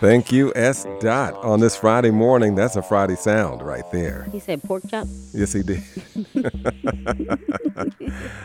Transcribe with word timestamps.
Thank 0.00 0.30
you, 0.30 0.52
S. 0.54 0.86
Dot. 1.00 1.34
On 1.42 1.58
this 1.58 1.74
Friday 1.74 2.12
morning, 2.12 2.54
that's 2.54 2.76
a 2.76 2.82
Friday 2.82 3.16
sound 3.16 3.62
right 3.62 3.82
there. 3.90 4.28
He 4.30 4.38
said 4.38 4.62
pork 4.62 4.84
chop. 4.88 5.08
Yes, 5.32 5.52
he 5.52 5.64
did. 5.64 5.82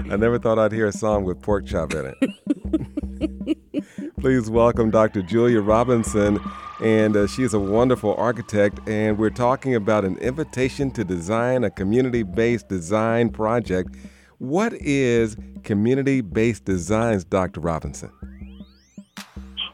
I 0.09 0.15
never 0.15 0.39
thought 0.39 0.57
I'd 0.57 0.71
hear 0.71 0.87
a 0.87 0.91
song 0.91 1.25
with 1.25 1.43
pork 1.43 1.67
chop 1.67 1.93
in 1.93 2.15
it. 2.19 3.87
Please 4.19 4.49
welcome 4.49 4.89
Dr. 4.89 5.21
Julia 5.21 5.61
Robinson, 5.61 6.39
and 6.81 7.15
uh, 7.15 7.27
she 7.27 7.43
is 7.43 7.53
a 7.53 7.59
wonderful 7.59 8.15
architect. 8.15 8.79
And 8.89 9.19
we're 9.19 9.29
talking 9.29 9.75
about 9.75 10.05
an 10.05 10.17
invitation 10.17 10.89
to 10.91 11.03
design 11.03 11.63
a 11.65 11.69
community 11.69 12.23
based 12.23 12.67
design 12.67 13.29
project. 13.29 13.95
What 14.39 14.73
is 14.73 15.37
community 15.63 16.21
based 16.21 16.65
designs, 16.65 17.23
Dr. 17.23 17.59
Robinson? 17.59 18.09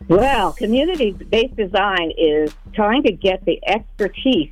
Well, 0.10 0.54
community 0.54 1.12
based 1.12 1.56
design 1.56 2.12
is 2.18 2.54
trying 2.74 3.04
to 3.04 3.12
get 3.12 3.46
the 3.46 3.60
expertise 3.66 4.52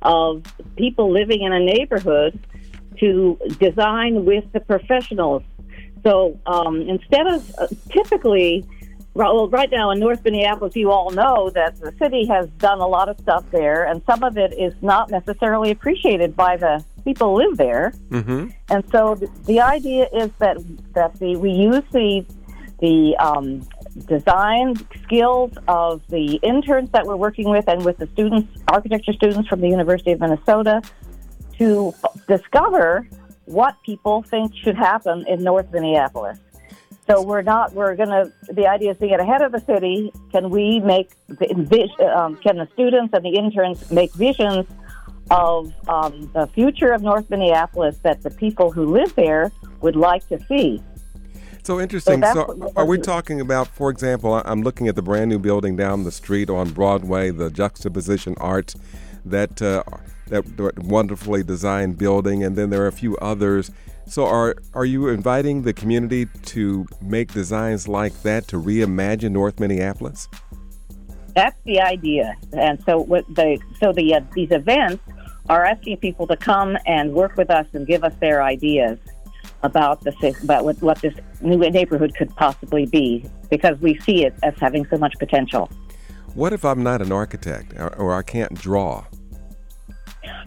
of 0.00 0.42
people 0.76 1.12
living 1.12 1.42
in 1.42 1.52
a 1.52 1.60
neighborhood 1.60 2.38
to 3.00 3.38
design 3.60 4.24
with 4.24 4.50
the 4.52 4.60
professionals. 4.60 5.42
So 6.04 6.38
um, 6.46 6.80
instead 6.82 7.26
of 7.26 7.54
uh, 7.58 7.66
typically, 7.90 8.64
well, 9.12 9.48
right 9.48 9.70
now 9.70 9.90
in 9.90 10.00
North 10.00 10.24
Minneapolis, 10.24 10.74
you 10.74 10.90
all 10.90 11.10
know 11.10 11.50
that 11.50 11.78
the 11.80 11.92
city 11.98 12.26
has 12.26 12.48
done 12.58 12.80
a 12.80 12.86
lot 12.86 13.10
of 13.10 13.18
stuff 13.20 13.44
there, 13.50 13.84
and 13.84 14.02
some 14.06 14.22
of 14.22 14.38
it 14.38 14.52
is 14.58 14.74
not 14.80 15.10
necessarily 15.10 15.70
appreciated 15.70 16.34
by 16.34 16.56
the 16.56 16.82
people 17.04 17.30
who 17.30 17.46
live 17.46 17.56
there. 17.58 17.92
Mm-hmm. 18.08 18.48
And 18.70 18.84
so 18.90 19.16
the, 19.16 19.30
the 19.44 19.60
idea 19.60 20.08
is 20.14 20.30
that 20.38 20.56
that 20.94 21.18
the 21.18 21.36
we 21.36 21.50
use 21.50 21.84
the 21.92 22.24
the 22.80 23.16
um, 23.16 23.66
design 24.06 24.74
skills 25.04 25.52
of 25.68 26.02
the 26.08 26.34
interns 26.42 26.90
that 26.90 27.06
we're 27.06 27.16
working 27.16 27.48
with 27.48 27.68
and 27.68 27.84
with 27.84 27.98
the 27.98 28.08
students, 28.12 28.60
architecture 28.68 29.12
students 29.12 29.48
from 29.48 29.60
the 29.60 29.68
University 29.68 30.12
of 30.12 30.20
Minnesota, 30.20 30.82
to 31.58 31.94
discover 32.26 33.08
what 33.44 33.76
people 33.84 34.22
think 34.22 34.54
should 34.56 34.76
happen 34.76 35.24
in 35.28 35.42
North 35.42 35.70
Minneapolis. 35.72 36.38
So 37.06 37.22
we're 37.22 37.42
not. 37.42 37.74
We're 37.74 37.96
gonna. 37.96 38.32
The 38.50 38.66
idea 38.66 38.92
is 38.92 38.98
to 38.98 39.06
get 39.06 39.20
ahead 39.20 39.42
of 39.42 39.52
the 39.52 39.60
city. 39.60 40.10
Can 40.32 40.48
we 40.48 40.80
make 40.80 41.10
um, 42.00 42.36
Can 42.36 42.56
the 42.56 42.68
students 42.72 43.12
and 43.12 43.24
the 43.24 43.36
interns 43.36 43.90
make 43.90 44.12
visions 44.14 44.66
of 45.30 45.72
um, 45.88 46.30
the 46.32 46.46
future 46.54 46.92
of 46.92 47.02
North 47.02 47.28
Minneapolis 47.28 47.98
that 48.02 48.22
the 48.22 48.30
people 48.30 48.70
who 48.70 48.86
live 48.86 49.14
there 49.16 49.52
would 49.82 49.96
like 49.96 50.26
to 50.28 50.42
see? 50.46 50.82
So 51.64 51.80
interesting. 51.80 52.20
that's 52.20 52.34
So, 52.34 52.72
are 52.76 52.84
we 52.84 52.98
talking 52.98 53.40
about, 53.40 53.68
for 53.68 53.88
example, 53.88 54.34
I'm 54.44 54.62
looking 54.62 54.86
at 54.86 54.96
the 54.96 55.02
brand 55.02 55.30
new 55.30 55.38
building 55.38 55.76
down 55.76 56.04
the 56.04 56.12
street 56.12 56.50
on 56.50 56.70
Broadway, 56.70 57.30
the 57.30 57.50
Juxtaposition 57.50 58.34
Arts, 58.36 58.76
that 59.24 59.62
uh, 59.62 59.82
that, 60.26 60.58
that 60.58 60.78
wonderfully 60.78 61.42
designed 61.42 61.96
building, 61.96 62.44
and 62.44 62.54
then 62.54 62.68
there 62.68 62.82
are 62.82 62.86
a 62.86 62.92
few 62.92 63.16
others. 63.16 63.70
So, 64.06 64.26
are 64.26 64.56
are 64.74 64.84
you 64.84 65.08
inviting 65.08 65.62
the 65.62 65.72
community 65.72 66.26
to 66.26 66.86
make 67.00 67.32
designs 67.32 67.88
like 67.88 68.22
that 68.22 68.46
to 68.48 68.60
reimagine 68.60 69.30
North 69.30 69.58
Minneapolis? 69.58 70.28
That's 71.34 71.56
the 71.64 71.80
idea. 71.80 72.36
And 72.52 72.82
so 72.84 72.98
what 72.98 73.24
the 73.34 73.58
so 73.80 73.90
the 73.90 74.16
uh, 74.16 74.20
these 74.34 74.50
events 74.50 75.02
are 75.48 75.64
asking 75.64 75.96
people 75.96 76.26
to 76.26 76.36
come 76.36 76.76
and 76.84 77.14
work 77.14 77.38
with 77.38 77.50
us 77.50 77.66
and 77.72 77.86
give 77.86 78.04
us 78.04 78.14
their 78.20 78.42
ideas 78.42 78.98
about 79.64 80.02
the 80.02 80.36
about 80.42 80.64
what, 80.64 80.80
what 80.82 81.00
this 81.00 81.14
new 81.40 81.58
neighborhood 81.58 82.14
could 82.16 82.34
possibly 82.36 82.86
be 82.86 83.24
because 83.50 83.78
we 83.80 83.98
see 84.00 84.24
it 84.24 84.34
as 84.42 84.54
having 84.60 84.86
so 84.86 84.96
much 84.98 85.14
potential. 85.18 85.68
What 86.34 86.52
if 86.52 86.64
I'm 86.64 86.82
not 86.82 87.00
an 87.00 87.10
architect 87.10 87.72
or, 87.76 87.94
or 87.96 88.14
I 88.14 88.22
can't 88.22 88.54
draw? 88.54 89.04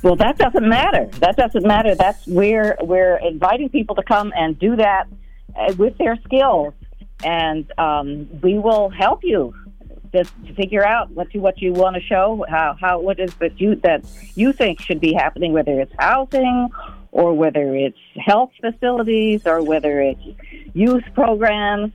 Well, 0.04 0.16
that 0.18 0.38
doesn't 0.38 0.68
matter. 0.68 1.08
That 1.20 1.36
doesn't 1.36 1.66
matter. 1.66 1.96
That's 1.96 2.25
we're 2.28 2.78
we're 2.81 3.18
inviting 3.18 3.69
people 3.69 3.96
to 3.96 4.03
come 4.03 4.31
and 4.36 4.58
do 4.58 4.75
that 4.75 5.08
uh, 5.56 5.74
with 5.78 5.97
their 5.97 6.18
skills, 6.24 6.74
and 7.24 7.72
um, 7.80 8.28
we 8.41 8.59
will 8.59 8.90
help 8.90 9.24
you 9.24 9.53
to, 10.12 10.24
to 10.24 10.53
figure 10.53 10.86
out 10.86 11.09
what 11.12 11.34
you 11.34 11.41
what 11.41 11.59
you 11.59 11.74
want 11.74 11.96
to 11.96 12.02
show, 12.02 12.46
how 12.47 12.75
how 12.80 13.00
what 13.00 13.20
is 13.20 13.34
that 13.36 13.59
you 13.59 13.75
that 13.78 14.06
you 14.36 14.53
think 14.53 14.80
should 14.80 15.00
be 15.00 15.14
happening, 15.14 15.53
whether 15.53 15.80
it's 15.80 15.94
housing 15.97 16.70
or 17.17 17.33
whether 17.33 17.75
it's 17.75 17.97
health 18.16 18.51
facilities 18.61 19.41
or 19.47 19.63
whether 19.63 20.00
it's 20.00 20.22
youth 20.73 21.03
programs. 21.13 21.91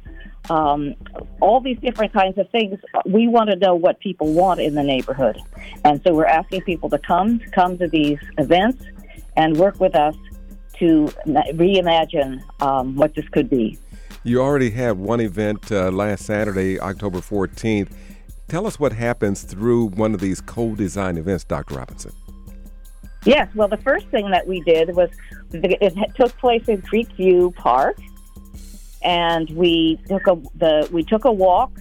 Um, 0.51 0.97
all 1.41 1.61
these 1.61 1.79
different 1.79 2.13
kinds 2.13 2.37
of 2.37 2.51
things. 2.51 2.77
We 3.07 3.29
want 3.29 3.51
to 3.51 3.57
know 3.57 3.77
what 3.77 4.01
people 4.01 4.33
want 4.33 4.61
in 4.61 4.75
the 4.75 4.83
neighborhood, 4.83 5.39
and 5.85 6.03
so 6.03 6.13
we're 6.13 6.27
asking 6.27 6.63
people 6.63 6.91
to 6.91 6.99
come 6.99 7.39
to 7.39 7.51
come 7.51 7.79
to 7.79 7.87
these 7.87 8.19
events 8.39 8.85
and 9.37 9.57
work 9.57 9.79
with 9.79 9.95
us 9.95 10.17
to 10.81 11.07
reimagine 11.27 12.43
um, 12.61 12.97
what 12.97 13.15
this 13.15 13.29
could 13.29 13.49
be. 13.49 13.79
You 14.25 14.43
already 14.43 14.71
had 14.71 14.99
one 14.99 15.21
event 15.21 15.71
uh, 15.71 15.93
last 15.93 16.27
Saturday, 16.27 16.81
October 16.81 17.21
14th. 17.21 17.93
Tell 18.49 18.67
us 18.67 18.81
what 18.81 18.93
happens 18.93 19.43
through 19.43 19.91
one 19.91 20.13
of 20.13 20.21
these 20.21 20.41
co-design 20.41 21.19
events, 21.19 21.45
Dr. 21.45 21.77
Robinson. 21.77 22.13
Yes, 23.25 23.49
well, 23.55 23.69
the 23.69 23.77
first 23.79 24.07
thing 24.09 24.31
that 24.31 24.47
we 24.47 24.61
did 24.61 24.95
was 24.97 25.11
it 25.53 26.15
took 26.17 26.37
place 26.39 26.67
in 26.69 26.83
Creek 26.83 27.09
View 27.13 27.53
Park, 27.57 27.97
and 29.03 29.49
we 29.51 30.01
took 30.09 30.27
a 30.27 30.41
the 30.57 30.89
we 30.93 31.05
took 31.05 31.25
a 31.25 31.33
walk 31.33 31.73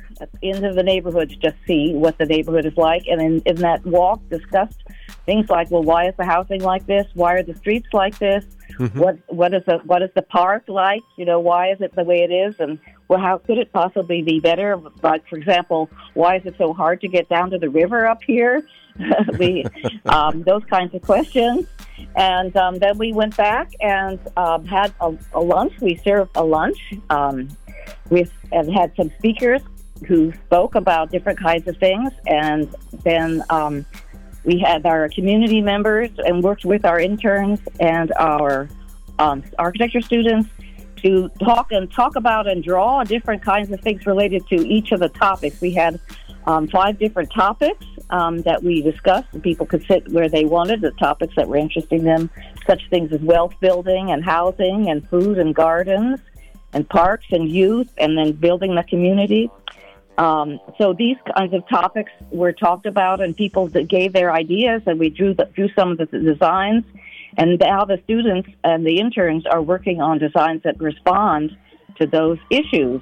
into 0.42 0.72
the 0.72 0.84
neighborhood 0.84 1.30
to 1.30 1.36
just 1.38 1.56
see 1.66 1.94
what 1.94 2.18
the 2.18 2.26
neighborhood 2.26 2.66
is 2.66 2.78
like, 2.78 3.04
and 3.08 3.22
in, 3.22 3.42
in 3.46 3.56
that 3.58 3.84
walk 3.86 4.22
discussed 4.30 4.84
things 5.26 5.50
like, 5.50 5.70
well, 5.72 5.84
why 5.84 6.08
is 6.08 6.16
the 6.18 6.26
housing 6.26 6.62
like 6.62 6.86
this? 6.86 7.06
Why 7.14 7.36
are 7.36 7.44
the 7.44 7.56
streets 7.56 7.88
like 7.94 8.18
this? 8.20 8.46
Mm-hmm. 8.78 9.00
What 9.00 9.18
what 9.28 9.54
is 9.54 9.64
the 9.66 9.80
what 9.86 10.02
is 10.02 10.10
the 10.16 10.22
park 10.22 10.64
like? 10.68 11.02
You 11.18 11.26
know, 11.26 11.40
why 11.40 11.72
is 11.72 11.82
it 11.82 11.96
the 11.96 12.04
way 12.04 12.22
it 12.22 12.32
is? 12.32 12.56
And 12.60 12.80
well, 13.12 13.20
how 13.20 13.40
could 13.40 13.58
it 13.58 13.74
possibly 13.74 14.22
be 14.22 14.40
better? 14.40 14.82
Like, 15.04 15.28
for 15.28 15.36
example, 15.36 15.90
why 16.14 16.38
is 16.38 16.46
it 16.46 16.56
so 16.58 16.72
hard 16.72 17.02
to 17.02 17.10
get 17.10 17.28
down 17.28 17.50
to 17.50 17.58
the 17.58 17.70
river 17.70 18.08
up 18.08 18.24
here? 18.24 18.66
we 19.38 19.66
um, 20.06 20.44
those 20.44 20.64
kinds 20.70 20.96
of 20.96 21.02
questions. 21.02 21.68
And 22.16 22.56
um, 22.56 22.76
then 22.76 22.98
we 22.98 23.12
went 23.12 23.36
back 23.36 23.74
and 23.82 24.18
um, 24.38 24.64
had 24.64 24.94
a, 25.02 25.14
a 25.34 25.42
lunch. 25.42 25.74
We 25.82 25.98
served 25.98 26.32
a 26.36 26.44
lunch. 26.46 26.78
Um, 27.10 27.50
we 28.10 28.30
and 28.54 28.74
had 28.74 28.96
some 28.96 29.12
speakers 29.18 29.60
who 30.08 30.32
spoke 30.46 30.76
about 30.76 31.12
different 31.12 31.38
kinds 31.38 31.68
of 31.68 31.76
things, 31.80 32.14
and 32.28 32.74
then 33.04 33.44
um, 33.50 33.86
we 34.46 34.58
had 34.58 34.86
our 34.86 35.10
community 35.10 35.60
members 35.60 36.12
and 36.20 36.42
worked 36.42 36.64
with 36.64 36.86
our 36.86 36.98
interns 36.98 37.60
and 37.82 38.14
our 38.14 38.70
um, 39.20 39.44
architecture 39.60 40.00
students 40.00 40.50
to 41.04 41.30
talk 41.44 41.72
and 41.72 41.92
talk 41.92 42.16
about 42.16 42.48
and 42.48 42.64
draw 42.64 43.04
different 43.04 43.44
kinds 43.44 43.72
of 43.72 43.80
things 43.82 44.06
related 44.06 44.46
to 44.48 44.56
each 44.68 44.92
of 44.92 45.00
the 45.00 45.10
topics. 45.10 45.60
We 45.62 45.72
had 45.72 46.00
um, 46.46 46.68
five 46.68 46.98
different 47.00 47.32
topics 47.32 47.86
um, 48.10 48.42
that 48.44 48.64
we 48.64 48.82
discussed. 48.82 49.28
and 49.34 49.44
People 49.44 49.66
could 49.66 49.86
sit 49.86 50.08
where 50.10 50.30
they 50.30 50.46
wanted, 50.46 50.82
the 50.82 50.92
topics 50.92 51.36
that 51.36 51.48
were 51.48 51.58
interesting 51.58 52.04
them, 52.04 52.30
such 52.68 52.82
things 52.90 53.12
as 53.12 53.22
wealth 53.22 53.54
building 53.60 54.12
and 54.12 54.24
housing 54.24 54.90
and 54.90 55.08
food 55.10 55.38
and 55.38 55.54
gardens 55.56 56.20
and 56.74 56.88
parks 56.90 57.26
and 57.32 57.50
youth 57.50 57.90
and 57.98 58.18
then 58.18 58.32
building 58.34 58.76
the 58.76 58.84
community. 58.84 59.50
Um, 60.18 60.60
so 60.78 60.94
these 60.94 61.18
kinds 61.36 61.54
of 61.54 61.68
topics 61.68 62.12
were 62.32 62.52
talked 62.52 62.86
about, 62.86 63.22
and 63.22 63.36
people 63.36 63.68
that 63.70 63.88
gave 63.88 64.14
their 64.14 64.32
ideas, 64.32 64.82
and 64.86 65.00
we 65.00 65.10
drew 65.10 65.34
the, 65.34 65.46
drew 65.46 65.70
some 65.74 65.94
of 65.94 65.98
the 65.98 66.06
designs. 66.06 66.84
And 67.38 67.60
now 67.60 67.86
the 67.86 68.00
students 68.04 68.50
and 68.64 68.86
the 68.86 69.00
interns 69.00 69.46
are 69.46 69.62
working 69.62 70.02
on 70.02 70.20
designs 70.20 70.62
that 70.64 70.80
respond 70.80 71.52
to 72.00 72.08
those 72.08 72.38
issues. 72.50 73.02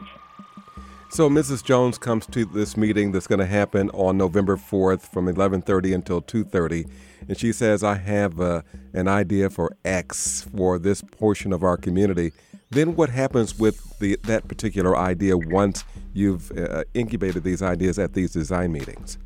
So 1.11 1.27
Mrs. 1.27 1.63
Jones 1.63 1.97
comes 1.97 2.27
to 2.27 2.45
this 2.45 2.77
meeting 2.77 3.11
that's 3.11 3.25
going 3.25 3.39
to 3.39 3.47
happen 3.47 3.89
on 3.91 4.15
November 4.17 4.57
4th 4.57 5.11
from 5.11 5.25
11:30 5.25 5.95
until 5.95 6.21
2:30, 6.21 6.85
and 7.27 7.35
she 7.35 7.51
says, 7.51 7.83
"I 7.83 7.95
have 7.95 8.39
uh, 8.39 8.61
an 8.93 9.07
idea 9.07 9.49
for 9.49 9.75
X 9.83 10.47
for 10.55 10.77
this 10.77 11.01
portion 11.01 11.51
of 11.51 11.63
our 11.63 11.77
community." 11.77 12.31
Then 12.69 12.95
what 12.95 13.09
happens 13.09 13.57
with 13.57 13.97
the 13.97 14.19
that 14.25 14.47
particular 14.47 14.95
idea 14.95 15.35
once 15.35 15.83
you've 16.13 16.51
uh, 16.55 16.83
incubated 16.93 17.43
these 17.43 17.63
ideas 17.63 17.97
at 17.97 18.13
these 18.13 18.31
design 18.31 18.71
meetings? 18.71 19.17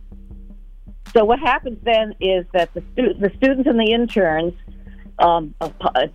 So 1.13 1.25
what 1.25 1.39
happens 1.39 1.77
then 1.83 2.15
is 2.21 2.45
that 2.53 2.73
the 2.73 2.81
stu- 2.93 3.13
the 3.19 3.29
students 3.35 3.67
and 3.67 3.77
the 3.77 3.91
interns 3.91 4.53
um, 5.19 5.53
uh, 5.61 5.69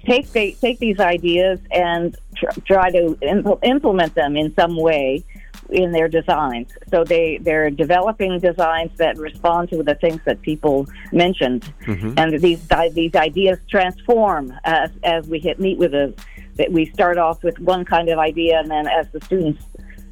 take 0.04 0.30
they 0.32 0.52
take 0.52 0.78
these 0.78 0.98
ideas 1.00 1.60
and 1.70 2.16
tr- 2.36 2.60
try 2.66 2.90
to 2.90 3.16
impl- 3.22 3.58
implement 3.62 4.14
them 4.14 4.36
in 4.36 4.54
some 4.54 4.76
way 4.76 5.24
in 5.70 5.92
their 5.92 6.08
designs. 6.08 6.68
So 6.90 7.04
they 7.04 7.38
they're 7.38 7.70
developing 7.70 8.38
designs 8.40 8.90
that 8.96 9.16
respond 9.18 9.70
to 9.70 9.82
the 9.82 9.94
things 9.94 10.20
that 10.24 10.42
people 10.42 10.86
mentioned, 11.12 11.72
and 12.18 12.40
these 12.40 12.66
these 12.92 13.14
ideas 13.14 13.58
transform 13.70 14.52
as 14.64 14.90
as 15.04 15.26
we 15.28 15.38
hit 15.38 15.60
meet 15.60 15.78
with 15.78 15.94
a. 15.94 16.14
That 16.56 16.72
we 16.72 16.86
start 16.86 17.18
off 17.18 17.44
with 17.44 17.56
one 17.60 17.84
kind 17.84 18.08
of 18.08 18.18
idea, 18.18 18.58
and 18.58 18.68
then 18.68 18.88
as 18.88 19.08
the 19.12 19.20
students 19.20 19.62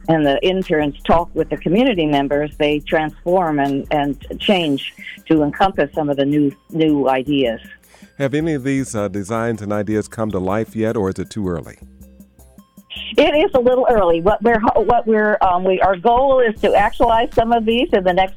and 0.09 0.25
the 0.25 0.39
interns 0.47 1.01
talk 1.03 1.29
with 1.35 1.51
the 1.51 1.57
community 1.57 2.07
members, 2.07 2.57
they 2.57 2.81
transform 2.81 3.59
and, 3.59 3.87
and 3.91 4.25
change 4.39 4.95
to 5.27 5.43
encompass 5.43 5.93
some 5.93 6.09
of 6.09 6.17
the 6.17 6.25
new 6.25 6.53
new 6.71 7.09
ideas. 7.09 7.61
Have 8.19 8.33
any 8.33 8.55
of 8.55 8.65
these 8.65 8.95
uh, 8.95 9.09
designs 9.09 9.61
and 9.61 9.73
ideas 9.73 10.09
come 10.09 10.31
to 10.31 10.39
life 10.39 10.75
yet, 10.75 10.97
or 10.97 11.11
is 11.11 11.19
it 11.19 11.29
too 11.29 11.47
early? 11.49 11.79
It 13.19 13.35
is 13.35 13.51
a 13.55 13.61
little 13.61 13.87
early. 13.91 14.23
What 14.23 14.43
we're 14.43 14.61
what 14.61 15.07
we're 15.07 15.37
um, 15.43 15.65
we 15.65 15.81
our 15.81 15.97
goal 15.97 16.41
is 16.41 16.59
to 16.63 16.75
actualize 16.75 17.35
some 17.35 17.53
of 17.53 17.67
these 17.67 17.89
in 17.93 18.05
the 18.05 18.15
next 18.15 18.37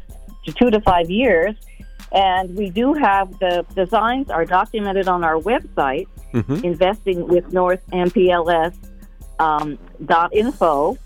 two 0.57 0.69
to 0.69 0.81
five 0.81 1.09
years, 1.09 1.55
and 2.11 2.53
we 2.55 2.69
do 2.69 2.93
have 2.93 3.37
the 3.39 3.65
designs 3.73 4.29
are 4.29 4.43
documented 4.43 5.07
on 5.07 5.23
our 5.23 5.35
website, 5.35 6.07
mm-hmm. 6.33 6.65
investing 6.65 7.25
with 7.27 7.51
North 7.53 7.81
MPLS 7.93 8.75
um, 9.39 9.79
dot 10.05 10.33
info, 10.35 10.97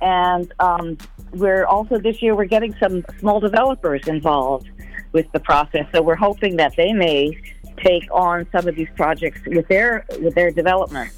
and 0.00 0.52
um, 0.58 0.96
we're 1.32 1.66
also 1.66 1.98
this 1.98 2.22
year 2.22 2.34
we're 2.34 2.46
getting 2.46 2.74
some 2.76 3.04
small 3.18 3.40
developers 3.40 4.08
involved 4.08 4.70
with 5.12 5.30
the 5.32 5.40
process. 5.40 5.86
So 5.92 6.02
we're 6.02 6.16
hoping 6.16 6.56
that 6.56 6.76
they 6.76 6.92
may 6.92 7.38
take 7.86 8.08
on 8.10 8.46
some 8.52 8.66
of 8.66 8.74
these 8.74 8.88
projects 8.96 9.40
with 9.46 9.68
their 9.68 10.04
with 10.20 10.34
their 10.34 10.50
development. 10.50 11.12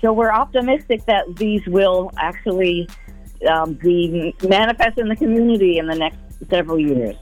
So 0.00 0.12
we're 0.12 0.32
optimistic 0.32 1.04
that 1.06 1.36
these 1.36 1.66
will 1.66 2.12
actually 2.18 2.88
um, 3.50 3.74
be 3.74 4.34
manifest 4.42 4.98
in 4.98 5.08
the 5.08 5.16
community 5.16 5.78
in 5.78 5.86
the 5.86 5.94
next 5.94 6.18
several 6.48 6.78
years. 6.78 7.16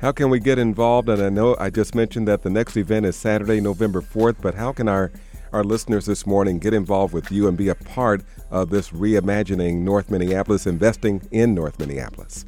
How 0.00 0.12
can 0.12 0.30
we 0.30 0.38
get 0.38 0.58
involved? 0.58 1.08
And 1.08 1.22
I 1.22 1.28
know 1.28 1.56
I 1.58 1.70
just 1.70 1.94
mentioned 1.94 2.28
that 2.28 2.42
the 2.42 2.50
next 2.50 2.76
event 2.76 3.06
is 3.06 3.16
Saturday, 3.16 3.60
November 3.60 4.00
4th, 4.00 4.36
but 4.40 4.54
how 4.54 4.72
can 4.72 4.88
our, 4.88 5.10
our 5.52 5.64
listeners 5.64 6.06
this 6.06 6.26
morning 6.26 6.58
get 6.58 6.72
involved 6.72 7.12
with 7.12 7.32
you 7.32 7.48
and 7.48 7.56
be 7.56 7.68
a 7.68 7.74
part 7.74 8.22
of 8.50 8.70
this 8.70 8.90
reimagining 8.90 9.78
North 9.78 10.10
Minneapolis, 10.10 10.66
investing 10.66 11.26
in 11.32 11.54
North 11.54 11.78
Minneapolis? 11.80 12.44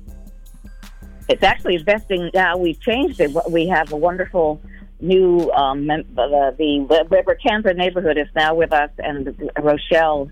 It's 1.28 1.42
actually 1.42 1.76
investing 1.76 2.30
now. 2.34 2.56
We've 2.56 2.80
changed 2.80 3.20
it. 3.20 3.30
We 3.50 3.66
have 3.68 3.92
a 3.92 3.96
wonderful 3.96 4.60
new 5.00 5.50
um, 5.52 5.86
the, 5.86 6.54
the 6.58 7.06
Webber-Camden 7.10 7.76
neighborhood 7.76 8.18
is 8.18 8.28
now 8.34 8.54
with 8.54 8.72
us, 8.72 8.90
and 8.98 9.52
Rochelle 9.60 10.30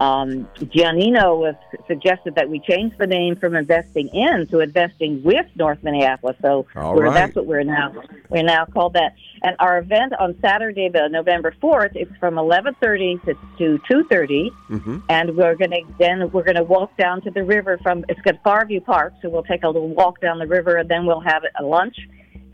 um, 0.00 0.48
Giannino 0.56 1.38
was 1.38 1.54
suggested 1.86 2.34
that 2.36 2.48
we 2.48 2.58
change 2.60 2.96
the 2.98 3.06
name 3.06 3.36
from 3.36 3.54
investing 3.54 4.08
in 4.08 4.46
to 4.46 4.60
investing 4.60 5.22
with 5.22 5.44
North 5.56 5.82
Minneapolis. 5.82 6.36
So 6.40 6.66
right. 6.74 7.12
that's 7.12 7.36
what 7.36 7.44
we're 7.44 7.64
now 7.64 7.92
we're 8.30 8.42
now 8.42 8.64
called 8.64 8.94
that. 8.94 9.14
And 9.42 9.56
our 9.58 9.78
event 9.78 10.14
on 10.18 10.36
Saturday, 10.40 10.88
the 10.88 11.08
November 11.08 11.54
fourth, 11.60 11.94
is 11.94 12.08
from 12.18 12.38
eleven 12.38 12.74
thirty 12.80 13.20
to 13.26 13.34
to 13.58 13.78
two 13.90 14.04
thirty, 14.04 14.50
mm-hmm. 14.70 14.98
and 15.10 15.36
we're 15.36 15.54
going 15.54 15.72
to 15.72 15.82
then 15.98 16.30
we're 16.30 16.44
going 16.44 16.56
to 16.56 16.64
walk 16.64 16.96
down 16.96 17.20
to 17.22 17.30
the 17.30 17.44
river 17.44 17.78
from 17.82 18.04
it's 18.08 18.20
got 18.22 18.42
Farview 18.42 18.82
Park, 18.82 19.12
so 19.20 19.28
we'll 19.28 19.42
take 19.42 19.64
a 19.64 19.68
little 19.68 19.88
walk 19.88 20.20
down 20.20 20.38
the 20.38 20.46
river, 20.46 20.76
and 20.76 20.88
then 20.88 21.04
we'll 21.04 21.20
have 21.20 21.42
a 21.58 21.62
lunch 21.62 21.96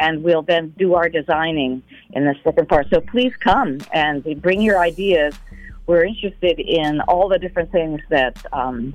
and 0.01 0.23
we'll 0.23 0.43
then 0.43 0.75
do 0.79 0.95
our 0.95 1.09
designing 1.09 1.83
in 2.13 2.25
the 2.25 2.35
second 2.45 2.69
part. 2.69 2.89
So 2.91 3.01
please 3.01 3.33
come 3.41 3.79
and 3.93 4.25
bring 4.43 4.61
your 4.61 4.79
ideas. 4.79 5.35
We're 5.87 6.05
interested 6.05 6.59
in 6.59 7.01
all 7.03 7.29
the 7.29 7.39
different 7.39 7.71
things 7.73 8.01
that 8.11 8.45
um, 8.53 8.95